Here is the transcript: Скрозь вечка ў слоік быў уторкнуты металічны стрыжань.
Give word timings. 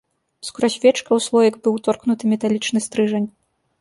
Скрозь 0.47 0.77
вечка 0.85 1.11
ў 1.19 1.25
слоік 1.27 1.59
быў 1.67 1.77
уторкнуты 1.81 2.23
металічны 2.33 2.79
стрыжань. 2.89 3.29